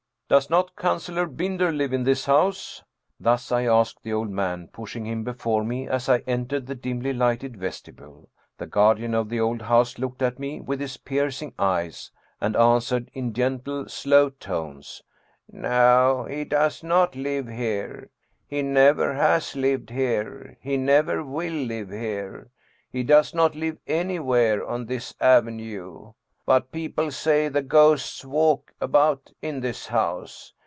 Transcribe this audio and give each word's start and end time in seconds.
"Does 0.31 0.49
not 0.49 0.77
Councilor 0.77 1.25
Binder 1.25 1.73
live 1.73 1.91
in 1.91 2.05
this 2.05 2.23
house?" 2.25 2.85
Thus 3.19 3.51
I 3.51 3.65
asked 3.65 4.01
the 4.01 4.13
old 4.13 4.29
man, 4.29 4.69
pushing 4.69 5.05
him 5.05 5.25
before 5.25 5.61
me 5.65 5.89
as 5.89 6.07
I 6.07 6.19
entered 6.19 6.67
the 6.67 6.73
dimly 6.73 7.11
lighted 7.11 7.57
vestibule. 7.57 8.29
The 8.57 8.65
guardian 8.65 9.13
of 9.13 9.27
the 9.27 9.41
old 9.41 9.63
house 9.63 9.99
looked 9.99 10.21
at 10.21 10.39
me 10.39 10.61
with 10.61 10.79
his 10.79 10.95
piercing 10.95 11.53
eyes, 11.59 12.11
and 12.39 12.55
answered 12.55 13.11
in 13.13 13.33
gentle, 13.33 13.89
slow 13.89 14.29
tones:" 14.29 15.01
No, 15.51 16.25
he 16.29 16.45
does 16.45 16.81
not 16.81 17.13
live 17.17 17.49
here, 17.49 18.09
he 18.47 18.61
never 18.61 19.13
has 19.15 19.53
lived 19.53 19.89
here, 19.89 20.57
he 20.61 20.77
never 20.77 21.25
will 21.25 21.51
live 21.65 21.89
here, 21.89 22.51
he 22.89 23.03
does 23.03 23.33
not 23.33 23.53
live 23.53 23.79
anywhere 23.85 24.65
on 24.65 24.85
this 24.85 25.13
avenue. 25.19 26.13
But 26.43 26.71
people 26.71 27.11
say 27.11 27.47
the 27.49 27.61
ghosts 27.61 28.25
walk 28.25 28.73
about 28.81 29.31
in 29.43 29.59
this 29.61 29.87
house. 29.87 30.53